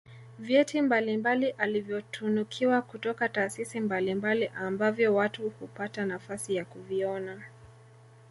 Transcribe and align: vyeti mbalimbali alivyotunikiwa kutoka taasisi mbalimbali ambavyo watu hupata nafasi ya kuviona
vyeti 0.39 0.81
mbalimbali 0.81 1.49
alivyotunikiwa 1.49 2.81
kutoka 2.81 3.29
taasisi 3.29 3.79
mbalimbali 3.79 4.47
ambavyo 4.47 5.15
watu 5.15 5.49
hupata 5.49 6.05
nafasi 6.05 6.55
ya 6.55 6.65
kuviona 6.65 7.43